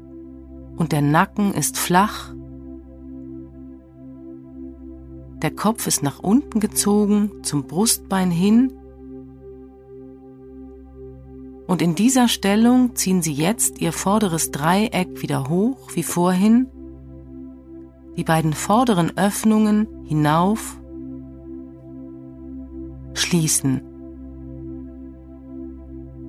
und 0.78 0.94
der 0.94 1.02
Nacken 1.02 1.54
ist 1.54 1.78
flach 1.78 2.34
der 5.42 5.52
Kopf 5.52 5.86
ist 5.86 6.02
nach 6.02 6.20
unten 6.20 6.60
gezogen, 6.60 7.44
zum 7.44 7.68
Brustbein 7.68 8.32
hin. 8.32 8.74
Und 11.68 11.82
in 11.82 11.96
dieser 11.96 12.28
Stellung 12.28 12.96
ziehen 12.96 13.22
Sie 13.22 13.34
jetzt 13.34 13.80
Ihr 13.80 13.92
vorderes 13.92 14.52
Dreieck 14.52 15.22
wieder 15.22 15.50
hoch 15.50 15.92
wie 15.94 16.04
vorhin, 16.04 16.68
die 18.16 18.24
beiden 18.24 18.54
vorderen 18.54 19.16
Öffnungen 19.16 19.88
hinauf, 20.06 20.80
schließen. 23.14 23.82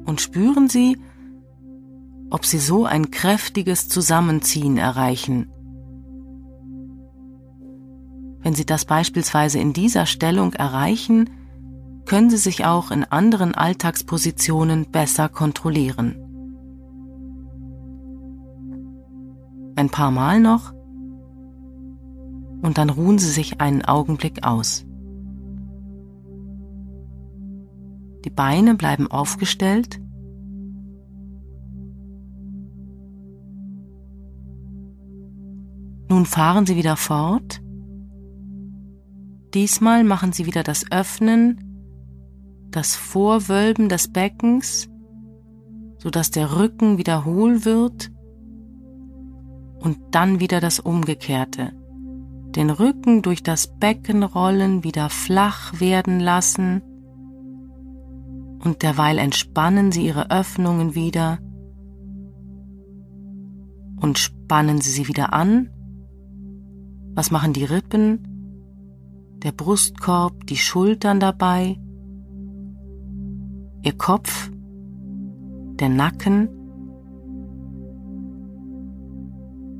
Und 0.04 0.20
spüren 0.20 0.68
Sie, 0.68 0.98
ob 2.30 2.44
Sie 2.44 2.58
so 2.58 2.84
ein 2.84 3.10
kräftiges 3.10 3.88
Zusammenziehen 3.88 4.76
erreichen 4.76 5.50
wenn 8.42 8.54
Sie 8.54 8.64
das 8.64 8.84
beispielsweise 8.84 9.58
in 9.58 9.72
dieser 9.72 10.06
Stellung 10.06 10.52
erreichen, 10.52 11.30
können 12.06 12.30
Sie 12.30 12.36
sich 12.36 12.64
auch 12.64 12.90
in 12.90 13.04
anderen 13.04 13.54
Alltagspositionen 13.54 14.90
besser 14.90 15.28
kontrollieren. 15.28 16.16
Ein 19.76 19.90
paar 19.90 20.10
Mal 20.10 20.40
noch 20.40 20.72
und 22.62 22.78
dann 22.78 22.90
ruhen 22.90 23.18
Sie 23.18 23.30
sich 23.30 23.60
einen 23.60 23.84
Augenblick 23.84 24.44
aus. 24.44 24.84
Die 28.24 28.30
Beine 28.30 28.74
bleiben 28.74 29.08
aufgestellt. 29.10 30.00
Nun 36.08 36.26
fahren 36.26 36.66
Sie 36.66 36.76
wieder 36.76 36.96
fort 36.96 37.60
Diesmal 39.54 40.04
machen 40.04 40.32
Sie 40.32 40.46
wieder 40.46 40.62
das 40.62 40.90
Öffnen, 40.90 42.68
das 42.70 42.94
Vorwölben 42.94 43.88
des 43.88 44.08
Beckens, 44.12 44.88
sodass 45.98 46.30
der 46.30 46.56
Rücken 46.56 46.98
wieder 46.98 47.24
hohl 47.24 47.64
wird 47.64 48.10
und 49.80 49.98
dann 50.10 50.40
wieder 50.40 50.60
das 50.60 50.80
Umgekehrte. 50.80 51.72
Den 52.54 52.70
Rücken 52.70 53.22
durch 53.22 53.42
das 53.42 53.78
Becken 53.78 54.22
rollen, 54.22 54.84
wieder 54.84 55.08
flach 55.10 55.80
werden 55.80 56.20
lassen 56.20 56.82
und 58.64 58.82
derweil 58.82 59.18
entspannen 59.18 59.92
Sie 59.92 60.06
Ihre 60.06 60.30
Öffnungen 60.30 60.94
wieder 60.94 61.38
und 64.00 64.18
spannen 64.18 64.80
Sie 64.80 64.90
sie 64.90 65.08
wieder 65.08 65.32
an. 65.32 65.70
Was 67.14 67.30
machen 67.30 67.52
die 67.52 67.64
Rippen? 67.64 68.27
Der 69.42 69.52
Brustkorb, 69.52 70.46
die 70.46 70.56
Schultern 70.56 71.20
dabei, 71.20 71.78
ihr 73.82 73.96
Kopf, 73.96 74.50
der 75.78 75.88
Nacken. 75.88 76.48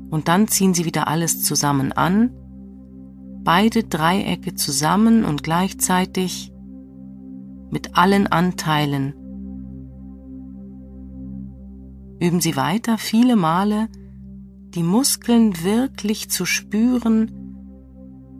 Und 0.09 0.27
dann 0.27 0.47
ziehen 0.47 0.73
Sie 0.73 0.85
wieder 0.85 1.07
alles 1.07 1.43
zusammen 1.43 1.91
an, 1.91 2.31
beide 3.43 3.83
Dreiecke 3.83 4.55
zusammen 4.55 5.25
und 5.25 5.43
gleichzeitig 5.43 6.51
mit 7.69 7.97
allen 7.97 8.27
Anteilen. 8.27 9.13
Üben 12.19 12.41
Sie 12.41 12.55
weiter 12.55 12.97
viele 12.97 13.35
Male, 13.35 13.87
die 14.73 14.83
Muskeln 14.83 15.63
wirklich 15.63 16.29
zu 16.29 16.45
spüren, 16.45 17.38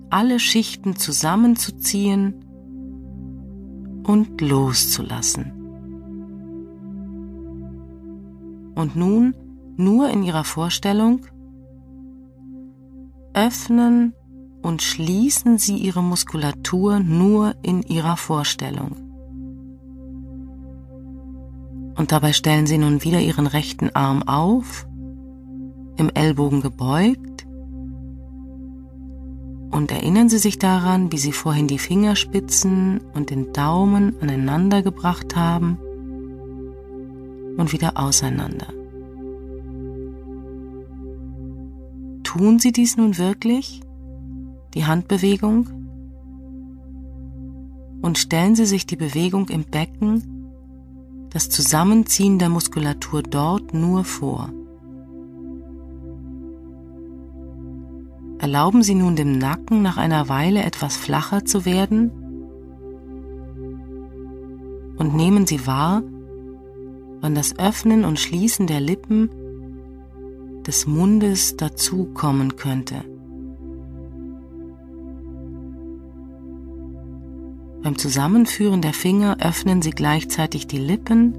alle 0.10 0.40
Schichten 0.40 0.96
zusammenzuziehen 0.96 2.34
und 4.06 4.42
loszulassen. 4.42 5.52
Und 8.76 8.96
nun 8.96 9.36
nur 9.78 10.10
in 10.10 10.24
Ihrer 10.24 10.44
Vorstellung 10.44 11.22
öffnen 13.34 14.14
und 14.62 14.82
schließen 14.82 15.58
Sie 15.58 15.78
Ihre 15.78 16.04
Muskulatur 16.04 17.00
nur 17.00 17.56
in 17.62 17.84
Ihrer 17.84 18.18
Vorstellung. 18.18 18.96
Und 21.96 22.12
dabei 22.12 22.34
stellen 22.34 22.66
Sie 22.66 22.78
nun 22.78 23.04
wieder 23.04 23.20
Ihren 23.20 23.48
rechten 23.48 23.90
Arm 23.94 24.24
auf, 24.24 24.88
im 25.98 26.10
Ellbogen 26.10 26.62
gebeugt 26.62 27.29
und 29.80 29.92
erinnern 29.94 30.28
Sie 30.28 30.40
sich 30.40 30.60
daran, 30.60 31.10
wie 31.14 31.18
Sie 31.18 31.32
vorhin 31.32 31.70
die 31.70 31.80
Fingerspitzen 31.80 33.00
und 33.14 33.30
den 33.30 33.54
Daumen 33.54 34.14
aneinander 34.22 34.82
gebracht 34.82 35.38
haben 35.38 35.78
und 37.56 37.72
wieder 37.72 37.98
auseinander. 37.98 38.68
Tun 42.24 42.60
Sie 42.60 42.74
dies 42.74 42.98
nun 42.98 43.18
wirklich, 43.18 43.80
die 44.74 44.86
Handbewegung? 44.86 45.70
Und 48.02 48.18
stellen 48.18 48.56
Sie 48.56 48.66
sich 48.66 48.86
die 48.86 48.98
Bewegung 48.98 49.48
im 49.48 49.64
Becken, 49.64 50.52
das 51.30 51.50
Zusammenziehen 51.50 52.38
der 52.38 52.50
Muskulatur 52.50 53.24
dort 53.24 53.74
nur 53.74 54.04
vor. 54.04 54.52
Erlauben 58.40 58.84
Sie 58.84 58.96
nun 58.96 59.16
dem 59.16 59.38
Nacken 59.38 59.82
nach 59.82 59.98
einer 59.98 60.30
Weile 60.30 60.64
etwas 60.64 60.98
flacher 60.98 61.46
zu 61.46 61.66
werden 61.66 62.12
und 64.98 65.14
nehmen 65.14 65.46
Sie 65.46 65.68
wahr, 65.68 66.02
wann 67.22 67.36
das 67.36 67.60
Öffnen 67.60 68.06
und 68.06 68.20
Schließen 68.20 68.66
der 68.66 68.80
Lippen 68.80 69.30
des 70.66 70.88
Mundes 70.88 71.58
dazukommen 71.58 72.56
könnte. 72.56 73.04
Beim 77.82 77.98
Zusammenführen 77.98 78.82
der 78.82 78.94
Finger 78.94 79.38
öffnen 79.42 79.82
Sie 79.82 79.92
gleichzeitig 79.92 80.68
die 80.68 80.80
Lippen 80.80 81.34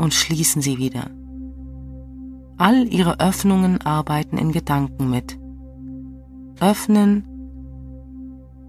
und 0.00 0.14
schließen 0.14 0.62
sie 0.62 0.78
wieder. 0.78 1.10
All 2.60 2.86
ihre 2.92 3.20
Öffnungen 3.20 3.80
arbeiten 3.80 4.36
in 4.36 4.52
Gedanken 4.52 5.08
mit. 5.08 5.40
Öffnen 6.60 7.24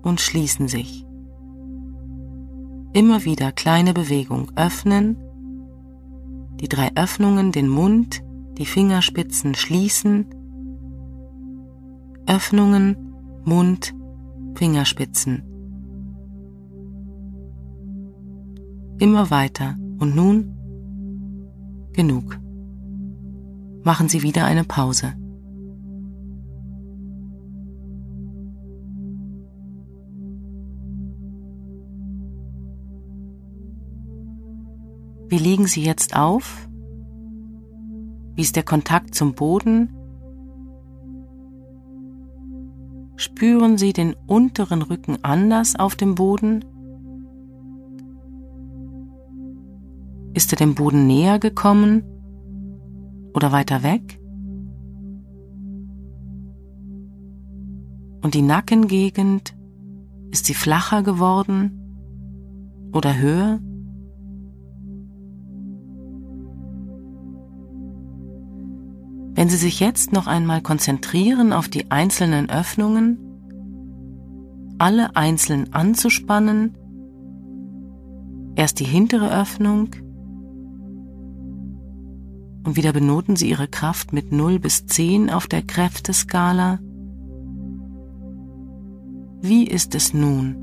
und 0.02 0.22
schließen 0.22 0.70
sich. 0.70 1.06
Immer 2.94 3.26
wieder 3.26 3.52
kleine 3.52 3.94
Bewegung. 3.94 4.50
Öffnen, 4.56 5.18
die 6.62 6.70
drei 6.70 6.92
Öffnungen, 6.96 7.52
den 7.52 7.68
Mund, 7.68 8.24
die 8.58 8.66
Fingerspitzen 8.66 9.56
schließen. 9.56 10.26
Öffnungen, 12.28 12.96
Mund, 13.44 13.94
Fingerspitzen. 14.56 15.44
Immer 19.00 19.30
weiter. 19.32 19.76
Und 20.00 20.16
nun 20.16 20.56
genug. 21.92 22.40
Machen 23.84 24.10
Sie 24.10 24.22
wieder 24.22 24.46
eine 24.46 24.64
Pause. 24.64 25.14
Wie 35.30 35.38
liegen 35.38 35.66
Sie 35.66 35.84
jetzt 35.84 36.16
auf? 36.16 36.70
Wie 38.36 38.42
ist 38.42 38.56
der 38.56 38.64
Kontakt 38.64 39.16
zum 39.16 39.34
Boden? 39.34 39.90
Spüren 43.16 43.78
Sie 43.78 43.94
den 43.94 44.14
unteren 44.28 44.84
Rücken 44.84 45.18
anders 45.24 45.76
auf 45.76 45.96
dem 45.96 46.16
Boden? 46.16 46.66
Ist 50.34 50.54
er 50.54 50.58
dem 50.58 50.76
Boden 50.76 51.08
näher 51.08 51.40
gekommen 51.40 52.04
oder 53.34 53.52
weiter 53.52 53.84
weg? 53.84 54.20
Und 58.22 58.36
die 58.36 58.42
Nackengegend, 58.42 59.56
ist 60.32 60.46
sie 60.46 60.54
flacher 60.54 61.04
geworden 61.04 62.90
oder 62.94 63.18
höher? 63.18 63.60
Wenn 69.34 69.50
Sie 69.50 69.58
sich 69.58 69.80
jetzt 69.80 70.14
noch 70.14 70.28
einmal 70.28 70.62
konzentrieren 70.62 71.52
auf 71.54 71.68
die 71.68 71.90
einzelnen 71.90 72.50
Öffnungen, 72.50 73.18
alle 74.78 75.16
einzeln 75.16 75.74
anzuspannen, 75.74 76.78
erst 78.56 78.80
die 78.80 78.86
hintere 78.86 79.32
Öffnung 79.32 79.96
und 82.64 82.76
wieder 82.76 82.94
benoten 82.94 83.36
Sie 83.36 83.50
Ihre 83.50 83.68
Kraft 83.68 84.14
mit 84.14 84.32
0 84.32 84.60
bis 84.60 84.86
10 84.86 85.30
auf 85.30 85.48
der 85.48 85.62
Kräfteskala. 85.62 86.80
Wie 89.42 89.66
ist 89.66 89.96
es 89.96 90.14
nun? 90.14 90.56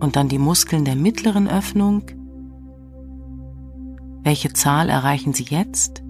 Und 0.00 0.16
dann 0.16 0.28
die 0.28 0.38
Muskeln 0.38 0.84
der 0.84 0.96
mittleren 0.96 1.48
Öffnung. 1.48 2.02
Welche 4.22 4.52
Zahl 4.52 4.88
erreichen 4.88 5.32
Sie 5.32 5.44
jetzt? 5.44 6.02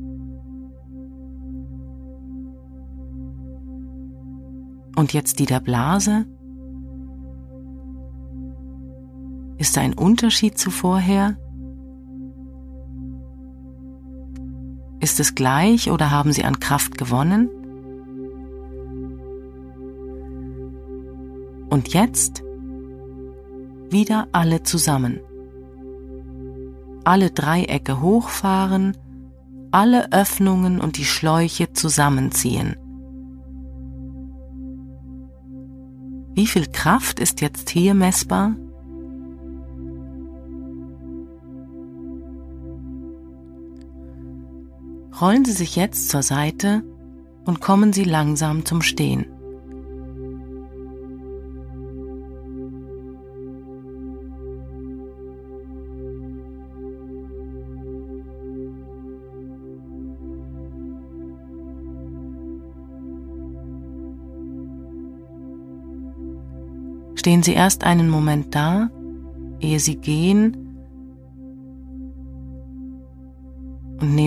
Und 4.97 5.13
jetzt 5.13 5.39
die 5.39 5.47
der 5.47 5.61
Blase. 5.61 6.25
Ist 9.67 9.77
da 9.77 9.81
ein 9.81 9.95
Unterschied 9.95 10.57
zu 10.57 10.71
vorher? 10.71 11.37
Ist 15.01 15.19
es 15.19 15.35
gleich 15.35 15.91
oder 15.91 16.13
haben 16.13 16.33
Sie 16.33 16.45
an 16.45 16.61
Kraft 16.61 16.97
gewonnen? 16.97 17.51
Und 21.69 21.93
jetzt 21.93 22.45
wieder 23.91 24.29
alle 24.31 24.63
zusammen. 24.63 25.19
Alle 27.03 27.33
Dreiecke 27.33 28.01
hochfahren, 28.01 28.97
alle 29.73 30.13
Öffnungen 30.13 30.81
und 30.81 30.97
die 30.97 31.05
Schläuche 31.05 31.73
zusammenziehen. 31.73 32.77
Wie 36.37 36.47
viel 36.47 36.67
Kraft 36.67 37.19
ist 37.19 37.41
jetzt 37.41 37.71
hier 37.71 37.95
messbar? 37.95 38.55
Rollen 45.21 45.45
Sie 45.45 45.53
sich 45.53 45.77
jetzt 45.77 46.09
zur 46.09 46.23
Seite 46.23 46.83
und 47.45 47.61
kommen 47.61 47.93
Sie 47.93 48.05
langsam 48.05 48.65
zum 48.65 48.83
Stehen. 48.83 49.27
Stehen 67.15 67.43
Sie 67.43 67.55
erst 67.55 67.83
einen 67.83 68.09
Moment 68.09 68.55
da, 68.55 68.91
ehe 69.61 69.81
Sie 69.81 69.97
gehen 69.97 70.66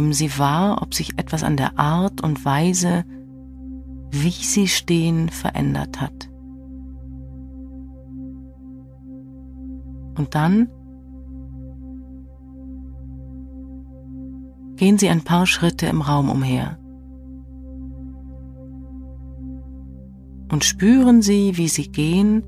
nehmen 0.09 0.13
Sie 0.15 0.39
wahr, 0.39 0.81
ob 0.81 0.95
sich 0.95 1.19
etwas 1.19 1.43
an 1.43 1.55
der 1.55 1.77
Art 1.77 2.21
und 2.21 2.43
Weise, 2.43 3.05
wie 4.09 4.31
Sie 4.31 4.67
stehen, 4.67 5.29
verändert 5.29 6.01
hat. 6.01 6.31
Und 10.17 10.33
dann 10.33 10.67
gehen 14.77 14.97
Sie 14.97 15.09
ein 15.09 15.23
paar 15.23 15.45
Schritte 15.45 15.85
im 15.85 16.01
Raum 16.01 16.31
umher 16.31 16.79
und 20.51 20.63
spüren 20.63 21.21
Sie, 21.21 21.55
wie 21.55 21.67
Sie 21.67 21.91
gehen. 21.91 22.41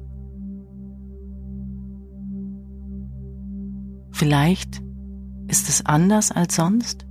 Vielleicht 4.11 4.81
ist 5.47 5.69
es 5.69 5.85
anders 5.85 6.31
als 6.31 6.55
sonst? 6.55 7.10